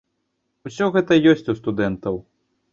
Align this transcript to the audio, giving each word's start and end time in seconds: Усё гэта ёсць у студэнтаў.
Усё 0.69 0.85
гэта 0.95 1.19
ёсць 1.35 1.47
у 1.55 1.57
студэнтаў. 1.61 2.21